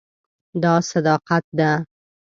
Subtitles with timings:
[0.63, 1.71] دا صداقت ده.